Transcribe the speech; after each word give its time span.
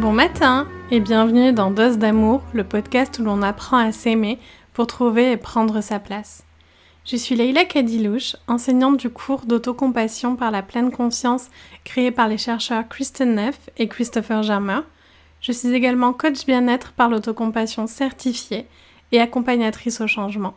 Bon 0.00 0.12
matin 0.12 0.66
et 0.90 0.98
bienvenue 0.98 1.52
dans 1.52 1.70
Dose 1.70 1.98
d'amour, 1.98 2.42
le 2.54 2.64
podcast 2.64 3.18
où 3.18 3.22
l'on 3.22 3.42
apprend 3.42 3.76
à 3.76 3.92
s'aimer 3.92 4.38
pour 4.72 4.86
trouver 4.86 5.32
et 5.32 5.36
prendre 5.36 5.82
sa 5.82 5.98
place. 5.98 6.42
Je 7.04 7.16
suis 7.16 7.34
Leila 7.34 7.66
Kadilouche, 7.66 8.34
enseignante 8.48 8.96
du 8.96 9.10
cours 9.10 9.44
d'autocompassion 9.44 10.36
par 10.36 10.50
la 10.52 10.62
pleine 10.62 10.90
conscience 10.90 11.50
créé 11.84 12.10
par 12.10 12.28
les 12.28 12.38
chercheurs 12.38 12.88
Kristen 12.88 13.34
Neff 13.34 13.68
et 13.76 13.88
Christopher 13.88 14.42
Germer. 14.42 14.80
Je 15.42 15.52
suis 15.52 15.74
également 15.74 16.14
coach 16.14 16.46
bien-être 16.46 16.92
par 16.92 17.10
l'autocompassion 17.10 17.86
certifiée 17.86 18.66
et 19.12 19.20
accompagnatrice 19.20 20.00
au 20.00 20.06
changement. 20.06 20.54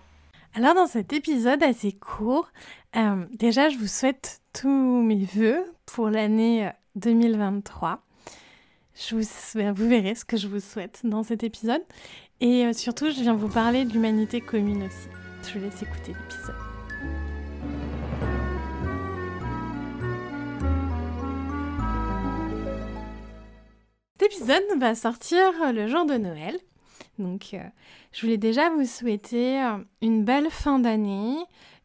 Alors 0.55 0.73
dans 0.73 0.87
cet 0.87 1.11
épisode 1.11 1.63
assez 1.63 1.91
court, 1.91 2.47
euh, 2.95 3.25
déjà 3.33 3.67
je 3.67 3.77
vous 3.77 3.87
souhaite 3.87 4.39
tous 4.53 5.01
mes 5.01 5.25
voeux 5.25 5.65
pour 5.85 6.09
l'année 6.09 6.71
2023. 6.95 7.99
Je 8.95 9.15
vous, 9.15 9.23
ben, 9.55 9.73
vous 9.73 9.89
verrez 9.89 10.13
ce 10.13 10.23
que 10.23 10.37
je 10.37 10.47
vous 10.47 10.59
souhaite 10.59 11.01
dans 11.03 11.23
cet 11.23 11.43
épisode. 11.43 11.81
Et 12.41 12.65
euh, 12.65 12.73
surtout, 12.73 13.09
je 13.09 13.21
viens 13.21 13.33
vous 13.33 13.49
parler 13.49 13.85
de 13.85 13.91
l'humanité 13.91 14.39
commune 14.39 14.83
aussi. 14.83 15.07
Je 15.47 15.57
vous 15.57 15.65
laisse 15.65 15.81
écouter 15.81 16.13
l'épisode. 16.13 16.55
Cet 24.19 24.31
épisode 24.31 24.79
va 24.79 24.93
sortir 24.93 25.73
le 25.73 25.87
jour 25.87 26.05
de 26.05 26.15
Noël. 26.15 26.59
Donc, 27.17 27.55
euh, 27.55 27.63
je 28.11 28.21
voulais 28.21 28.37
déjà 28.37 28.69
vous 28.69 28.85
souhaiter 28.85 29.59
euh, 29.59 29.77
une 30.03 30.23
belle 30.23 30.51
fin 30.51 30.77
d'année, 30.77 31.37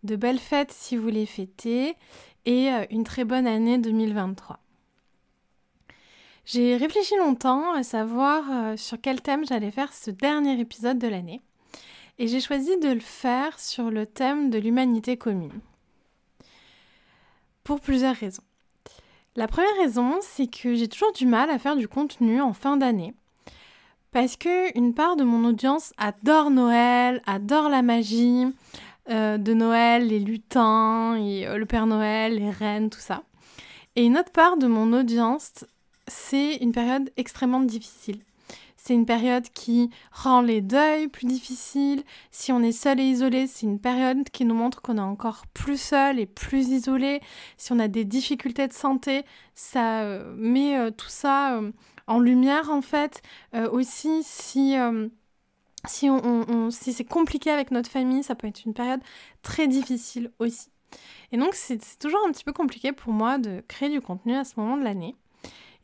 de 0.03 0.15
belles 0.15 0.39
fêtes 0.39 0.73
si 0.73 0.97
vous 0.97 1.09
les 1.09 1.27
fêtez, 1.27 1.97
et 2.45 2.69
une 2.91 3.05
très 3.05 3.25
bonne 3.25 3.47
année 3.47 3.77
2023. 3.77 4.59
J'ai 6.51 6.79
réfléchi 6.79 7.15
longtemps 7.19 7.75
à 7.75 7.83
savoir 7.83 8.43
euh, 8.51 8.77
sur 8.79 8.99
quel 8.99 9.21
thème 9.21 9.45
j'allais 9.47 9.71
faire 9.71 9.93
ce 9.93 10.11
dernier 10.11 10.59
épisode 10.59 10.99
de 10.99 11.07
l'année. 11.07 11.43
Et 12.19 12.27
j'ai 12.27 12.41
choisi 12.41 12.79
de 12.79 12.89
le 12.89 13.01
faire 13.01 13.61
sur 13.61 13.91
le 13.91 14.07
thème 14.07 14.49
de 14.49 14.59
l'humanité 14.59 15.19
commune. 15.19 15.61
Pour 17.65 17.81
plusieurs 17.81 18.17
raisons. 18.17 18.43
La 19.37 19.47
première 19.47 19.77
raison, 19.79 20.21
c'est 20.23 20.47
que 20.47 20.75
j'ai 20.75 20.89
toujours 20.89 21.13
du 21.13 21.27
mal 21.27 21.51
à 21.51 21.59
faire 21.59 21.77
du 21.77 21.87
contenu 21.87 22.41
en 22.41 22.55
fin 22.55 22.79
d'année. 22.79 23.13
Parce 24.13 24.39
que 24.39 24.75
une 24.75 24.95
part 24.95 25.17
de 25.17 25.25
mon 25.25 25.47
audience 25.47 25.93
adore 25.99 26.49
Noël, 26.49 27.21
adore 27.27 27.69
la 27.69 27.83
magie 27.83 28.47
euh, 29.11 29.37
de 29.37 29.53
Noël, 29.53 30.07
les 30.07 30.19
lutins, 30.19 31.15
euh, 31.21 31.59
le 31.59 31.67
Père 31.67 31.87
Noël, 31.87 32.37
les 32.37 32.51
reines, 32.51 32.89
tout 32.89 33.01
ça. 33.01 33.23
Et 33.97 34.07
une 34.07 34.17
autre 34.17 34.33
part 34.33 34.57
de 34.57 34.67
mon 34.67 34.95
audience 34.95 35.67
c'est 36.09 36.57
une 36.57 36.73
période 36.73 37.11
extrêmement 37.17 37.61
difficile. 37.61 38.21
C'est 38.77 38.95
une 38.95 39.07
période 39.07 39.47
qui 39.53 39.91
rend 40.13 40.41
les 40.41 40.61
deuils 40.61 41.09
plus 41.09 41.27
difficiles. 41.27 42.05
Si 42.31 42.53
on 42.53 42.63
est 42.63 42.73
seul 42.73 43.01
et 43.01 43.05
isolé, 43.05 43.47
c'est 43.47 43.67
une 43.67 43.81
période 43.81 44.31
qui 44.31 44.45
nous 44.45 44.55
montre 44.55 44.81
qu'on 44.81 44.97
est 44.97 45.01
encore 45.01 45.47
plus 45.53 45.81
seul 45.81 46.19
et 46.19 46.27
plus 46.27 46.69
isolé. 46.69 47.21
Si 47.57 47.73
on 47.73 47.81
a 47.81 47.89
des 47.89 48.05
difficultés 48.05 48.69
de 48.69 48.73
santé, 48.73 49.25
ça 49.55 50.03
euh, 50.03 50.33
met 50.39 50.79
euh, 50.79 50.91
tout 50.91 51.09
ça 51.09 51.57
euh, 51.57 51.73
en 52.07 52.21
lumière 52.21 52.71
en 52.71 52.81
fait. 52.81 53.21
aussi, 53.73 54.23
si 54.23 54.77
si, 55.87 56.09
on, 56.09 56.71
si 56.71 56.93
c'est 56.93 57.05
compliqué 57.05 57.51
avec 57.51 57.71
notre 57.71 57.91
famille, 57.91 58.23
ça 58.23 58.35
peut 58.35 58.47
être 58.47 58.65
une 58.65 58.75
période 58.75 59.01
très 59.43 59.69
difficile 59.69 60.31
aussi. 60.39 60.71
Et 61.33 61.37
donc, 61.37 61.55
c'est 61.55 61.79
toujours 61.99 62.21
un 62.27 62.33
petit 62.33 62.45
peu 62.45 62.53
compliqué 62.53 62.93
pour 62.93 63.13
moi 63.13 63.39
de 63.39 63.63
créer 63.69 63.91
du 63.91 64.01
contenu 64.01 64.35
à 64.35 64.45
ce 64.45 64.55
moment 64.59 64.77
de 64.77 64.85
l'année. 64.85 65.15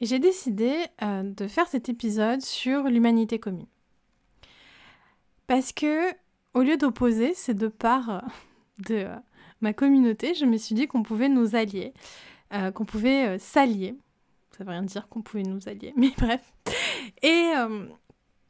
J'ai 0.05 0.19
décidé 0.19 0.87
euh, 1.03 1.23
de 1.23 1.49
faire 1.49 1.67
cet 1.67 1.89
épisode 1.89 2.43
sur 2.43 2.85
l'humanité 2.85 3.39
commune. 3.39 3.67
Parce 5.47 5.73
que, 5.73 6.13
au 6.53 6.61
lieu 6.61 6.77
d'opposer 6.77 7.33
ces 7.33 7.55
deux 7.55 7.71
parts 7.71 8.11
euh, 8.11 8.21
de 8.87 8.95
euh, 8.97 9.17
ma 9.63 9.73
communauté, 9.73 10.35
je 10.35 10.45
me 10.45 10.59
suis 10.59 10.75
dit 10.75 10.87
qu'on 10.87 11.03
pouvait 11.03 11.31
nous 11.31 11.57
allier, 11.57 11.95
qu'on 12.75 12.85
pouvait 12.85 13.39
s'allier. 13.39 13.97
Ça 14.57 14.63
veut 14.63 14.71
rien 14.71 14.83
dire 14.83 15.09
qu'on 15.09 15.23
pouvait 15.23 15.43
nous 15.43 15.69
allier, 15.69 15.95
mais 15.97 16.13
bref. 16.19 16.53
Et 17.23 17.53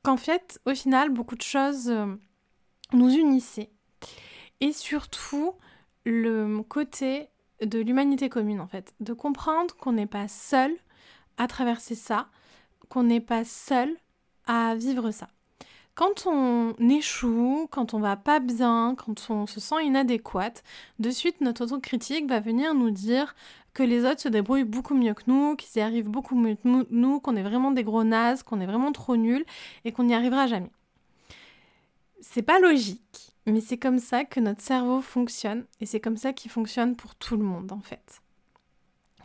qu'en 0.03 0.17
fait, 0.17 0.61
au 0.67 0.75
final, 0.75 1.11
beaucoup 1.11 1.37
de 1.37 1.43
choses 1.43 1.95
nous 2.93 3.11
unissaient. 3.11 3.71
Et 4.61 4.73
surtout, 4.73 5.53
le 6.05 6.63
côté 6.63 7.29
de 7.63 7.79
l'humanité 7.79 8.29
commune, 8.29 8.61
en 8.61 8.67
fait. 8.67 8.93
De 9.01 9.13
comprendre 9.13 9.77
qu'on 9.77 9.93
n'est 9.93 10.07
pas 10.07 10.27
seul 10.27 10.77
à 11.39 11.47
traverser 11.47 11.95
ça, 11.95 12.29
qu'on 12.89 13.03
n'est 13.03 13.21
pas 13.21 13.45
seul 13.45 13.97
à 14.47 14.75
vivre 14.75 15.11
ça. 15.11 15.29
Quand 15.95 16.27
on 16.27 16.75
échoue, 16.81 17.69
quand 17.71 17.95
on 17.95 18.01
va 18.01 18.17
pas 18.17 18.41
bien, 18.41 18.97
quand 18.97 19.31
on 19.31 19.47
se 19.47 19.61
sent 19.61 19.85
inadéquate, 19.85 20.65
de 20.99 21.11
suite 21.11 21.41
notre 21.41 21.63
autocritique 21.65 22.29
va 22.29 22.41
venir 22.41 22.75
nous 22.75 22.91
dire 22.91 23.37
que 23.75 23.85
les 23.85 24.05
autres 24.05 24.21
se 24.21 24.29
débrouillent 24.29 24.65
beaucoup 24.65 24.95
mieux 24.95 25.15
que 25.15 25.23
nous, 25.29 25.55
qu'ils 25.55 25.81
y 25.81 25.85
arrivent 25.85 26.09
beaucoup 26.09 26.35
mieux 26.35 26.57
que 26.57 26.87
nous, 26.91 27.21
qu'on 27.21 27.37
est 27.37 27.43
vraiment 27.43 27.71
des 27.71 27.85
gros 27.85 28.03
nazes, 28.03 28.43
qu'on 28.43 28.61
est 28.61 28.67
vraiment 28.67 28.91
trop 28.91 29.17
nuls 29.17 29.45
et 29.85 29.93
qu'on 29.93 30.05
n'y 30.05 30.15
arrivera 30.15 30.49
jamais. 30.49 30.71
C'est 32.21 32.43
pas 32.43 32.59
logique, 32.59 33.35
mais 33.47 33.61
c'est 33.61 33.79
comme 33.79 33.99
ça 34.01 34.25
que 34.25 34.41
notre 34.41 34.63
cerveau 34.63 35.01
fonctionne 35.01 35.65
et 35.81 35.87
c'est 35.87 36.01
comme 36.01 36.17
ça 36.17 36.33
qu'il 36.33 36.51
fonctionne 36.51 36.97
pour 36.97 37.15
tout 37.15 37.37
le 37.37 37.45
monde 37.45 37.71
en 37.71 37.81
fait. 37.81 38.21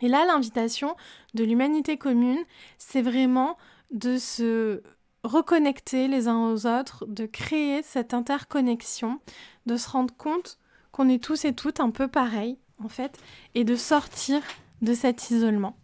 Et 0.00 0.08
là, 0.08 0.24
l'invitation 0.24 0.96
de 1.34 1.44
l'humanité 1.44 1.96
commune, 1.96 2.38
c'est 2.78 3.02
vraiment 3.02 3.56
de 3.90 4.18
se 4.18 4.82
reconnecter 5.24 6.08
les 6.08 6.28
uns 6.28 6.50
aux 6.50 6.66
autres, 6.66 7.04
de 7.06 7.26
créer 7.26 7.82
cette 7.82 8.14
interconnexion, 8.14 9.20
de 9.66 9.76
se 9.76 9.88
rendre 9.88 10.14
compte 10.16 10.58
qu'on 10.92 11.08
est 11.08 11.22
tous 11.22 11.44
et 11.44 11.54
toutes 11.54 11.80
un 11.80 11.90
peu 11.90 12.08
pareils, 12.08 12.58
en 12.82 12.88
fait, 12.88 13.18
et 13.54 13.64
de 13.64 13.76
sortir 13.76 14.40
de 14.80 14.94
cet 14.94 15.30
isolement. 15.30 15.76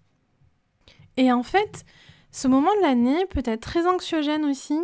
Et 1.16 1.32
en 1.32 1.42
fait, 1.42 1.84
ce 2.30 2.48
moment 2.48 2.74
de 2.76 2.82
l'année 2.82 3.26
peut 3.26 3.42
être 3.44 3.60
très 3.60 3.86
anxiogène 3.86 4.44
aussi, 4.44 4.78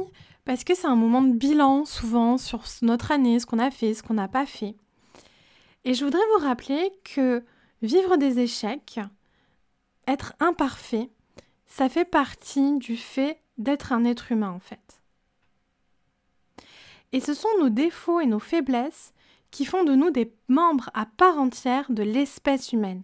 parce 0.44 0.64
que 0.64 0.74
c'est 0.74 0.86
un 0.86 0.96
moment 0.96 1.22
de 1.22 1.32
bilan 1.32 1.84
souvent 1.84 2.36
sur 2.36 2.62
notre 2.82 3.12
année, 3.12 3.38
ce 3.38 3.46
qu'on 3.46 3.58
a 3.58 3.70
fait, 3.70 3.94
ce 3.94 4.02
qu'on 4.02 4.14
n'a 4.14 4.28
pas 4.28 4.46
fait. 4.46 4.74
Et 5.84 5.94
je 5.94 6.04
voudrais 6.04 6.20
vous 6.34 6.46
rappeler 6.46 6.92
que 7.04 7.42
vivre 7.82 8.16
des 8.16 8.38
échecs, 8.38 9.00
être 10.06 10.34
imparfait, 10.40 11.10
ça 11.66 11.88
fait 11.88 12.04
partie 12.04 12.78
du 12.78 12.96
fait 12.96 13.40
d'être 13.58 13.92
un 13.92 14.04
être 14.04 14.32
humain 14.32 14.50
en 14.50 14.60
fait. 14.60 15.02
Et 17.12 17.20
ce 17.20 17.34
sont 17.34 17.48
nos 17.60 17.68
défauts 17.68 18.20
et 18.20 18.26
nos 18.26 18.38
faiblesses 18.38 19.12
qui 19.50 19.64
font 19.64 19.84
de 19.84 19.94
nous 19.94 20.10
des 20.10 20.34
membres 20.48 20.90
à 20.94 21.06
part 21.06 21.38
entière 21.38 21.90
de 21.90 22.02
l'espèce 22.02 22.72
humaine. 22.72 23.02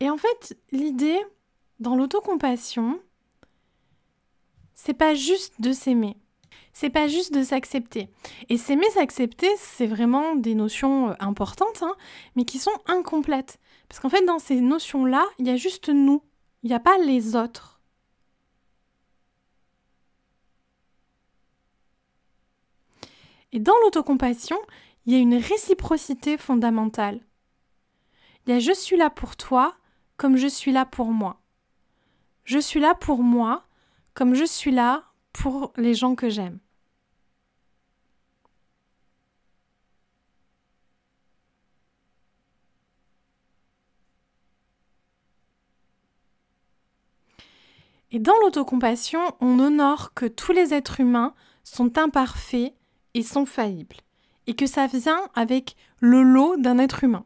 Et 0.00 0.10
en 0.10 0.16
fait, 0.16 0.56
l'idée 0.70 1.18
dans 1.80 1.96
l'autocompassion, 1.96 3.00
c'est 4.74 4.94
pas 4.94 5.14
juste 5.14 5.60
de 5.60 5.72
s'aimer 5.72 6.16
c'est 6.72 6.90
pas 6.90 7.08
juste 7.08 7.34
de 7.34 7.42
s'accepter. 7.42 8.08
Et 8.48 8.56
s'aimer, 8.56 8.88
s'accepter, 8.90 9.48
c'est 9.58 9.86
vraiment 9.86 10.34
des 10.36 10.54
notions 10.54 11.10
euh, 11.10 11.14
importantes, 11.20 11.82
hein, 11.82 11.94
mais 12.36 12.44
qui 12.44 12.58
sont 12.58 12.70
incomplètes. 12.86 13.58
Parce 13.88 14.00
qu'en 14.00 14.08
fait, 14.08 14.24
dans 14.24 14.38
ces 14.38 14.60
notions-là, 14.60 15.24
il 15.38 15.46
y 15.46 15.50
a 15.50 15.56
juste 15.56 15.88
nous. 15.88 16.22
Il 16.62 16.68
n'y 16.68 16.74
a 16.74 16.80
pas 16.80 16.98
les 16.98 17.36
autres. 17.36 17.80
Et 23.52 23.60
dans 23.60 23.76
l'autocompassion, 23.82 24.58
il 25.06 25.14
y 25.14 25.16
a 25.16 25.20
une 25.20 25.36
réciprocité 25.36 26.36
fondamentale. 26.36 27.20
Il 28.46 28.52
y 28.52 28.56
a 28.56 28.58
je 28.58 28.72
suis 28.72 28.96
là 28.96 29.10
pour 29.10 29.36
toi 29.36 29.74
comme 30.16 30.36
je 30.36 30.46
suis 30.46 30.72
là 30.72 30.84
pour 30.84 31.12
moi. 31.12 31.40
Je 32.44 32.58
suis 32.58 32.80
là 32.80 32.94
pour 32.94 33.22
moi 33.22 33.64
comme 34.14 34.34
je 34.34 34.44
suis 34.44 34.70
là 34.70 35.04
pour 35.38 35.72
les 35.76 35.94
gens 35.94 36.16
que 36.16 36.28
j'aime. 36.28 36.58
Et 48.10 48.18
dans 48.18 48.36
l'autocompassion, 48.40 49.20
on 49.40 49.60
honore 49.60 50.12
que 50.14 50.26
tous 50.26 50.52
les 50.52 50.74
êtres 50.74 50.98
humains 50.98 51.34
sont 51.62 51.98
imparfaits 51.98 52.74
et 53.14 53.22
sont 53.22 53.46
faillibles, 53.46 53.98
et 54.48 54.56
que 54.56 54.66
ça 54.66 54.88
vient 54.88 55.20
avec 55.34 55.76
le 56.00 56.22
lot 56.22 56.56
d'un 56.56 56.78
être 56.78 57.04
humain. 57.04 57.24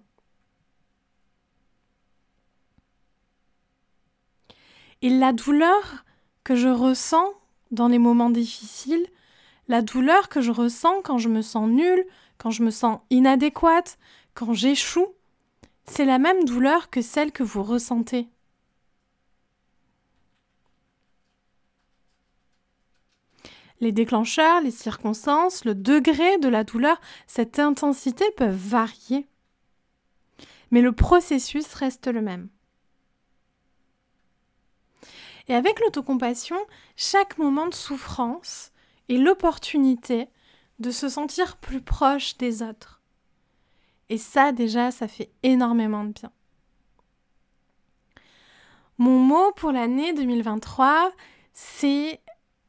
Et 5.01 5.09
la 5.09 5.33
douleur 5.33 6.05
que 6.45 6.57
je 6.57 6.69
ressens 6.69 7.33
dans 7.73 7.89
les 7.89 7.99
moments 7.99 8.31
difficiles, 8.31 9.07
la 9.69 9.83
douleur 9.83 10.29
que 10.29 10.41
je 10.41 10.53
ressens 10.53 11.03
quand 11.03 11.19
je 11.19 11.29
me 11.29 11.43
sens 11.43 11.69
nulle, 11.69 12.07
quand 12.39 12.51
je 12.51 12.63
me 12.63 12.71
sens 12.71 13.01
inadéquate, 13.11 13.99
quand 14.35 14.53
j'échoue, 14.53 15.09
c'est 15.85 16.05
la 16.05 16.19
même 16.19 16.45
douleur 16.45 16.91
que 16.91 17.03
celle 17.03 17.33
que 17.33 17.43
vous 17.43 17.63
ressentez. 17.63 18.29
Les 23.81 23.91
déclencheurs, 23.91 24.61
les 24.61 24.71
circonstances, 24.71 25.65
le 25.65 25.75
degré 25.75 26.39
de 26.39 26.49
la 26.49 26.63
douleur, 26.63 27.01
cette 27.27 27.59
intensité 27.59 28.25
peuvent 28.37 28.55
varier. 28.55 29.27
Mais 30.71 30.83
le 30.83 30.93
processus 30.93 31.75
reste 31.75 32.07
le 32.07 32.23
même. 32.23 32.49
Et 35.49 35.55
avec 35.55 35.81
l'autocompassion, 35.81 36.59
chaque 36.97 37.39
moment 37.39 37.67
de 37.67 37.75
souffrance 37.75 38.73
est 39.09 39.17
l'opportunité 39.17 40.29
de 40.79 40.91
se 40.91 41.09
sentir 41.09 41.57
plus 41.57 41.81
proche 41.81 42.37
des 42.39 42.63
autres. 42.63 43.03
Et 44.09 44.19
ça, 44.19 44.53
déjà, 44.53 44.91
ça 44.91 45.09
fait 45.09 45.31
énormément 45.43 46.05
de 46.05 46.13
bien. 46.13 46.33
Mon 48.99 49.19
mot 49.19 49.53
pour 49.53 49.73
l'année 49.73 50.13
2023, 50.13 51.13
c'est 51.53 52.21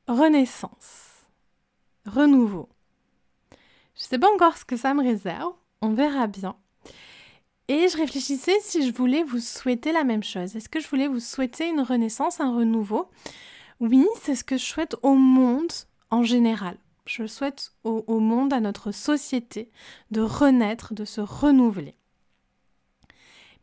renaissance, 0.08 1.28
renouveau. 2.06 2.70
Je 3.96 4.04
ne 4.04 4.08
sais 4.08 4.20
pas 4.20 4.34
encore 4.34 4.58
ce 4.58 4.66
que 4.66 4.78
ça 4.78 4.94
me 4.94 5.04
réserve, 5.04 5.54
on 5.81 5.94
verra 5.94 6.28
bien. 6.28 6.56
Et 7.69 7.88
je 7.88 7.98
réfléchissais 7.98 8.60
si 8.62 8.86
je 8.86 8.94
voulais 8.94 9.24
vous 9.24 9.39
souhaiter 9.39 9.94
la 9.94 10.04
même 10.04 10.24
chose. 10.24 10.56
Est-ce 10.56 10.68
que 10.68 10.81
je 10.81 10.88
voulais 10.89 11.07
vous 11.07 11.21
souhaiter 11.21 11.69
une 11.69 11.81
renaissance, 11.81 12.42
un 12.42 12.54
renouveau? 12.54 13.10
Oui, 13.80 14.06
c'est 14.21 14.36
ce 14.36 14.44
que 14.44 14.57
je 14.57 14.65
souhaite 14.65 14.95
au 15.01 15.13
monde 15.13 15.71
en 16.12 16.24
général. 16.24 16.77
Je 17.06 17.25
souhaite 17.25 17.71
au, 17.83 18.19
monde, 18.19 18.54
à 18.54 18.60
notre 18.60 18.92
société, 18.92 19.69
de 20.12 20.21
renaître, 20.21 20.94
de 20.94 21.06
se 21.06 21.21
renouveler. 21.21 21.95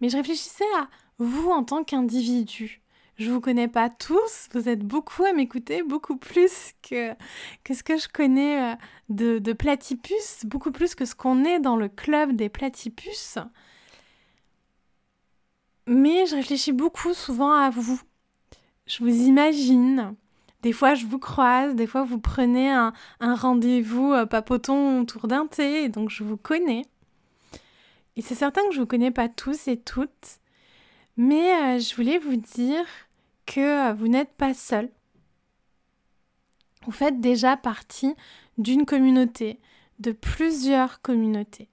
Mais 0.01 0.09
je 0.09 0.17
réfléchissais 0.17 0.65
à 0.79 0.89
vous 1.19 1.51
en 1.51 1.65
tant 1.65 1.85
qu'individu. 1.85 2.83
Je 3.17 3.31
vous 3.31 3.41
connais 3.41 3.69
pas 3.69 3.91
tous, 3.91 4.49
vous 4.53 4.69
êtes 4.69 4.81
beaucoup 4.81 5.25
à 5.25 5.33
m'écouter, 5.35 5.83
beaucoup 5.83 6.17
plus 6.17 6.73
que, 6.83 7.15
que 7.65 7.75
ce 7.75 7.83
que 7.83 7.99
je 7.99 8.09
connais 8.09 8.73
euh, 8.73 9.41
de 9.41 9.53
platypus, 9.53 10.45
beaucoup 10.45 10.73
plus 10.73 10.95
que 10.95 11.05
ce 11.05 11.15
qu'on 11.15 11.45
est 11.45 11.61
dans 11.61 11.77
le 11.77 11.89
club 11.89 12.33
des 12.33 12.49
platypus. 12.49 13.39
Mais 15.93 16.25
je 16.27 16.37
réfléchis 16.37 16.71
beaucoup 16.71 17.15
souvent 17.15 17.53
à 17.53 17.69
vous. 17.69 18.01
Je 18.87 19.03
vous 19.03 19.23
imagine. 19.25 20.15
Des 20.63 20.73
fois, 20.73 20.95
je 20.95 21.05
vous 21.05 21.19
croise, 21.19 21.75
des 21.75 21.89
fois, 21.89 22.05
vous 22.05 22.21
prenez 22.21 22.71
un, 22.71 22.93
rendez-vous 23.19 24.13
euh, 24.13 24.25
papoton 24.25 25.01
autour 25.01 25.27
d'un 25.27 25.49
thé, 25.49 25.89
donc 25.89 26.09
je 26.11 26.23
vous 26.23 26.37
connais. 26.37 26.83
Et 28.15 28.23
c'est 28.23 28.37
certain 28.37 28.61
que 28.69 28.71
je 28.71 28.77
ne 28.77 28.83
vous 28.83 28.87
connais 28.87 29.11
pas 29.11 29.29
tous 29.29 29.67
et 29.67 29.79
toutes, 29.81 30.39
mais 31.17 31.55
euh, 31.55 31.81
je 31.81 31.97
voulais 31.97 32.19
vous 32.19 32.37
dire 32.37 32.87
que 33.45 33.91
euh, 33.91 33.93
vous 33.93 34.07
n'êtes 34.07 34.35
pas 34.35 34.55
seul. 34.55 34.91
Vous 36.85 36.93
faites 36.93 37.21
déjà 37.21 37.57
partie 37.57 38.15
d'une 38.59 38.87
communauté, 38.87 39.59
de 39.99 40.13
plusieurs 40.13 41.03
communautés. 41.03 41.69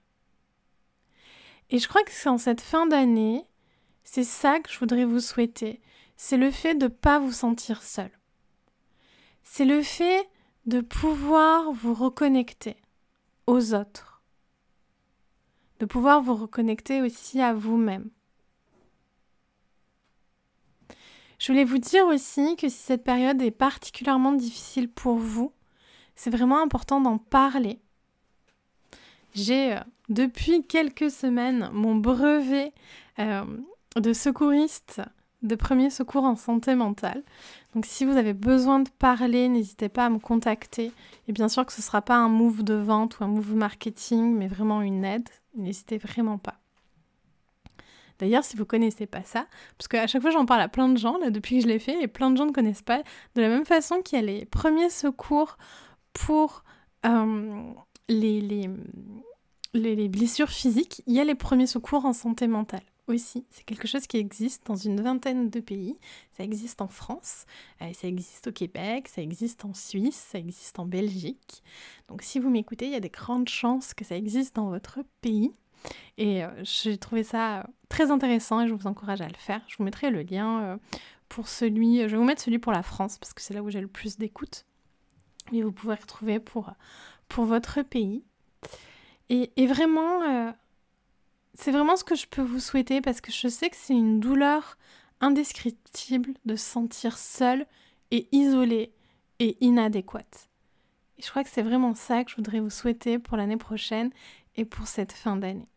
Et 1.69 1.77
je 1.77 1.87
crois 1.87 2.01
que 2.01 2.11
c'est 2.11 2.29
en 2.29 2.39
cette 2.39 2.61
fin 2.61 2.87
d'année, 2.87 3.43
c'est 4.09 4.23
ça 4.23 4.61
que 4.61 4.71
je 4.71 4.79
voudrais 4.79 5.03
vous 5.03 5.19
souhaiter. 5.19 5.81
C'est 6.15 6.37
le 6.37 6.49
fait 6.49 6.75
de 6.75 6.85
ne 6.85 6.87
pas 6.87 7.19
vous 7.19 7.33
sentir 7.33 7.83
seul. 7.83 8.09
C'est 9.43 9.65
le 9.65 9.83
fait 9.83 10.29
de 10.65 10.79
pouvoir 10.79 11.73
vous 11.73 11.93
reconnecter 11.93 12.77
aux 13.47 13.73
autres. 13.73 14.23
De 15.79 15.85
pouvoir 15.85 16.21
vous 16.21 16.35
reconnecter 16.35 17.01
aussi 17.01 17.41
à 17.41 17.53
vous-même. 17.53 18.09
Je 21.37 21.51
voulais 21.51 21.65
vous 21.65 21.77
dire 21.77 22.05
aussi 22.05 22.55
que 22.55 22.69
si 22.69 22.77
cette 22.77 23.03
période 23.03 23.41
est 23.41 23.51
particulièrement 23.51 24.31
difficile 24.31 24.89
pour 24.89 25.17
vous, 25.17 25.51
c'est 26.15 26.31
vraiment 26.31 26.63
important 26.63 27.01
d'en 27.01 27.17
parler. 27.17 27.81
J'ai 29.33 29.73
euh, 29.73 29.81
depuis 30.07 30.65
quelques 30.65 31.11
semaines 31.11 31.69
mon 31.73 31.95
brevet 31.95 32.71
euh, 33.19 33.43
de 33.99 34.13
secouriste 34.13 35.01
de 35.43 35.55
premier 35.55 35.89
secours 35.89 36.23
en 36.23 36.35
santé 36.35 36.75
mentale. 36.75 37.23
Donc 37.75 37.85
si 37.85 38.05
vous 38.05 38.17
avez 38.17 38.33
besoin 38.33 38.79
de 38.79 38.89
parler, 38.89 39.49
n'hésitez 39.49 39.89
pas 39.89 40.05
à 40.05 40.09
me 40.09 40.19
contacter. 40.19 40.91
Et 41.27 41.31
bien 41.31 41.47
sûr 41.47 41.65
que 41.65 41.71
ce 41.71 41.81
ne 41.81 41.83
sera 41.83 42.01
pas 42.01 42.15
un 42.15 42.29
move 42.29 42.63
de 42.63 42.73
vente 42.73 43.19
ou 43.19 43.23
un 43.23 43.27
move 43.27 43.55
marketing, 43.55 44.35
mais 44.35 44.47
vraiment 44.47 44.81
une 44.81 45.05
aide. 45.05 45.29
N'hésitez 45.55 45.97
vraiment 45.97 46.37
pas. 46.37 46.55
D'ailleurs, 48.19 48.43
si 48.43 48.55
vous 48.55 48.63
ne 48.63 48.67
connaissez 48.67 49.05
pas 49.05 49.21
ça, 49.23 49.45
parce 49.77 49.87
qu'à 49.87 50.07
chaque 50.07 50.23
fois 50.23 50.31
j'en 50.31 50.47
parle 50.47 50.61
à 50.61 50.67
plein 50.67 50.89
de 50.89 50.97
gens, 50.97 51.19
là, 51.19 51.29
depuis 51.29 51.57
que 51.57 51.63
je 51.63 51.67
l'ai 51.67 51.77
fait, 51.77 52.01
et 52.01 52.07
plein 52.07 52.31
de 52.31 52.37
gens 52.37 52.47
ne 52.47 52.51
connaissent 52.51 52.81
pas, 52.81 53.03
de 53.35 53.41
la 53.41 53.47
même 53.47 53.65
façon 53.65 54.01
qu'il 54.01 54.17
y 54.17 54.21
a 54.21 54.25
les 54.25 54.45
premiers 54.45 54.89
secours 54.89 55.57
pour 56.13 56.63
euh, 57.05 57.61
les 58.09 58.67
blessures 60.09 60.49
physiques, 60.49 61.03
il 61.05 61.13
y 61.13 61.19
a 61.19 61.23
les 61.23 61.35
premiers 61.35 61.67
secours 61.67 62.05
en 62.05 62.13
santé 62.13 62.47
mentale 62.47 62.81
aussi. 63.07 63.45
C'est 63.49 63.63
quelque 63.63 63.87
chose 63.87 64.07
qui 64.07 64.17
existe 64.17 64.65
dans 64.67 64.75
une 64.75 65.01
vingtaine 65.01 65.49
de 65.49 65.59
pays. 65.59 65.95
Ça 66.33 66.43
existe 66.43 66.81
en 66.81 66.87
France, 66.87 67.45
euh, 67.81 67.91
ça 67.93 68.07
existe 68.07 68.47
au 68.47 68.51
Québec, 68.51 69.07
ça 69.07 69.21
existe 69.21 69.65
en 69.65 69.73
Suisse, 69.73 70.27
ça 70.31 70.37
existe 70.37 70.79
en 70.79 70.85
Belgique. 70.85 71.63
Donc 72.07 72.21
si 72.21 72.39
vous 72.39 72.49
m'écoutez, 72.49 72.85
il 72.85 72.91
y 72.91 72.95
a 72.95 72.99
des 72.99 73.09
grandes 73.09 73.49
chances 73.49 73.93
que 73.93 74.05
ça 74.05 74.15
existe 74.15 74.55
dans 74.55 74.69
votre 74.69 74.99
pays. 75.21 75.51
Et 76.17 76.43
euh, 76.43 76.49
j'ai 76.63 76.97
trouvé 76.97 77.23
ça 77.23 77.67
très 77.89 78.11
intéressant 78.11 78.61
et 78.61 78.67
je 78.67 78.73
vous 78.73 78.87
encourage 78.87 79.21
à 79.21 79.27
le 79.27 79.37
faire. 79.37 79.61
Je 79.67 79.77
vous 79.77 79.83
mettrai 79.83 80.09
le 80.09 80.23
lien 80.23 80.61
euh, 80.61 80.77
pour 81.29 81.47
celui, 81.47 82.01
je 82.01 82.07
vais 82.07 82.17
vous 82.17 82.23
mettre 82.23 82.41
celui 82.41 82.59
pour 82.59 82.71
la 82.71 82.83
France 82.83 83.17
parce 83.17 83.33
que 83.33 83.41
c'est 83.41 83.53
là 83.53 83.63
où 83.63 83.69
j'ai 83.69 83.81
le 83.81 83.87
plus 83.87 84.17
d'écoute. 84.17 84.65
Mais 85.51 85.61
vous 85.61 85.71
pouvez 85.71 85.95
retrouver 85.95 86.39
pour, 86.39 86.73
pour 87.29 87.45
votre 87.45 87.81
pays. 87.81 88.23
Et 89.29 89.67
vraiment, 89.67 90.53
c'est 91.57 91.71
vraiment 91.71 91.95
ce 91.95 92.03
que 92.03 92.15
je 92.15 92.27
peux 92.27 92.43
vous 92.43 92.59
souhaiter 92.59 93.01
parce 93.01 93.19
que 93.19 93.31
je 93.31 93.47
sais 93.47 93.69
que 93.69 93.75
c'est 93.75 93.93
une 93.93 94.19
douleur 94.19 94.77
indescriptible 95.21 96.33
de 96.45 96.55
se 96.55 96.63
sentir 96.63 97.17
seule 97.17 97.65
et 98.11 98.27
isolée 98.31 98.93
et 99.39 99.57
inadéquate. 99.59 100.49
Et 101.17 101.23
je 101.23 101.29
crois 101.29 101.43
que 101.43 101.49
c'est 101.49 101.63
vraiment 101.63 101.95
ça 101.95 102.23
que 102.23 102.29
je 102.29 102.35
voudrais 102.35 102.59
vous 102.59 102.69
souhaiter 102.69 103.17
pour 103.17 103.37
l'année 103.37 103.57
prochaine 103.57 104.11
et 104.55 104.65
pour 104.65 104.87
cette 104.87 105.11
fin 105.11 105.35
d'année. 105.35 105.67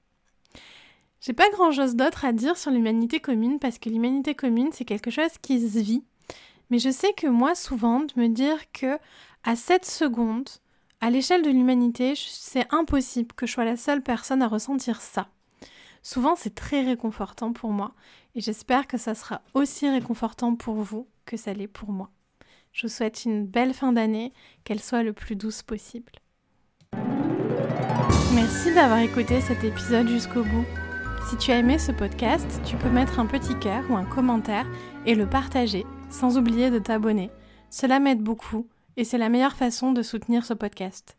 J'ai 1.23 1.33
pas 1.33 1.49
grand 1.51 1.73
chose 1.73 1.97
d'autre 1.97 2.27
à 2.27 2.33
dire 2.33 2.59
sur 2.59 2.71
l'humanité 2.71 3.19
commune 3.19 3.59
parce 3.59 3.79
que 3.79 3.89
l'humanité 3.89 4.35
commune 4.35 4.71
c'est 4.73 4.85
quelque 4.85 5.11
chose 5.11 5.39
qui 5.41 5.67
se 5.67 5.79
vit. 5.79 6.05
Mais 6.69 6.79
je 6.79 6.91
sais 6.91 7.15
que 7.15 7.27
moi 7.27 7.55
souvent 7.55 8.01
de 8.01 8.13
me 8.17 8.29
dire 8.29 8.71
que 8.73 8.99
à 9.45 9.57
cette 9.57 9.87
seconde, 9.87 10.51
à 11.01 11.09
l'échelle 11.09 11.43
de 11.43 11.51
l'humanité, 11.51 12.13
c'est 12.17 12.67
impossible 12.71 13.33
que 13.33 13.47
je 13.47 13.53
sois 13.53 13.65
la 13.65 13.79
seule 13.79 14.03
personne 14.03 14.43
à 14.43 14.49
ressentir 14.49 15.01
ça. 15.01 15.31
Souvent, 16.03 16.35
c'est 16.37 16.55
très 16.55 16.83
réconfortant 16.83 17.53
pour 17.53 17.71
moi 17.71 17.93
et 18.35 18.41
j'espère 18.41 18.87
que 18.87 18.99
ça 18.99 19.15
sera 19.15 19.43
aussi 19.55 19.89
réconfortant 19.89 20.55
pour 20.55 20.77
vous 20.77 21.07
que 21.27 21.37
ça 21.37 21.53
l'est 21.53 21.69
pour 21.69 21.93
moi. 21.93 22.11
Je 22.73 22.87
vous 22.87 22.93
souhaite 22.93 23.25
une 23.25 23.47
belle 23.47 23.75
fin 23.75 23.93
d'année, 23.93 24.33
qu'elle 24.65 24.81
soit 24.81 25.03
le 25.03 25.13
plus 25.13 25.37
douce 25.37 25.63
possible. 25.63 26.13
Merci 28.35 28.73
d'avoir 28.75 29.01
écouté 29.01 29.41
cet 29.41 29.65
épisode 29.65 30.09
jusqu'au 30.09 30.45
bout. 30.45 30.65
Si 31.29 31.37
tu 31.37 31.51
as 31.51 31.59
aimé 31.59 31.79
ce 31.79 31.93
podcast, 31.93 32.61
tu 32.65 32.77
peux 32.77 32.89
mettre 32.89 33.19
un 33.19 33.27
petit 33.27 33.59
cœur 33.59 33.85
ou 33.91 33.97
un 33.97 34.05
commentaire 34.05 34.67
et 35.05 35.15
le 35.15 35.29
partager, 35.29 35.85
sans 36.09 36.39
oublier 36.39 36.71
de 36.71 36.79
t'abonner. 36.79 37.31
Cela 37.71 38.01
m'aide 38.01 38.23
beaucoup 38.23 38.69
et 38.97 39.05
c'est 39.05 39.19
la 39.19 39.29
meilleure 39.29 39.57
façon 39.57 39.93
de 39.93 40.03
soutenir 40.03 40.45
ce 40.45 40.55
podcast. 40.55 41.17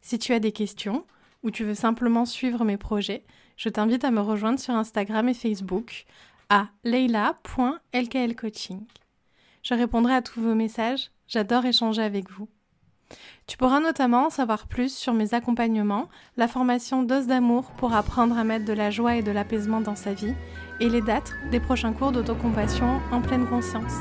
Si 0.00 0.18
tu 0.18 0.32
as 0.32 0.40
des 0.40 0.52
questions 0.52 1.04
ou 1.42 1.50
tu 1.50 1.64
veux 1.64 1.74
simplement 1.74 2.24
suivre 2.24 2.64
mes 2.64 2.76
projets, 2.76 3.24
je 3.62 3.68
t'invite 3.68 4.02
à 4.02 4.10
me 4.10 4.20
rejoindre 4.20 4.58
sur 4.58 4.74
Instagram 4.74 5.28
et 5.28 5.34
Facebook 5.34 6.04
à 6.48 6.66
leila.lklcoaching. 6.82 8.80
Je 9.62 9.74
répondrai 9.74 10.14
à 10.14 10.22
tous 10.22 10.40
vos 10.40 10.56
messages, 10.56 11.12
j'adore 11.28 11.64
échanger 11.64 12.02
avec 12.02 12.28
vous. 12.28 12.48
Tu 13.46 13.56
pourras 13.56 13.78
notamment 13.78 14.26
en 14.26 14.30
savoir 14.30 14.66
plus 14.66 14.92
sur 14.92 15.14
mes 15.14 15.32
accompagnements, 15.32 16.08
la 16.36 16.48
formation 16.48 17.04
Dose 17.04 17.28
d'amour 17.28 17.70
pour 17.76 17.94
apprendre 17.94 18.36
à 18.36 18.42
mettre 18.42 18.64
de 18.64 18.72
la 18.72 18.90
joie 18.90 19.14
et 19.14 19.22
de 19.22 19.30
l'apaisement 19.30 19.80
dans 19.80 19.94
sa 19.94 20.12
vie, 20.12 20.34
et 20.80 20.88
les 20.88 21.00
dates 21.00 21.32
des 21.52 21.60
prochains 21.60 21.92
cours 21.92 22.10
d'autocompassion 22.10 23.00
en 23.12 23.20
pleine 23.20 23.46
conscience. 23.46 23.94